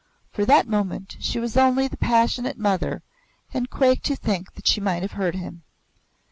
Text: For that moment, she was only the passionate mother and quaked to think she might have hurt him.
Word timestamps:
For 0.31 0.45
that 0.45 0.67
moment, 0.67 1.15
she 1.19 1.37
was 1.39 1.55
only 1.55 1.87
the 1.87 1.95
passionate 1.95 2.57
mother 2.57 3.03
and 3.53 3.69
quaked 3.69 4.03
to 4.05 4.15
think 4.15 4.47
she 4.63 4.81
might 4.81 5.03
have 5.03 5.11
hurt 5.11 5.35
him. 5.35 5.61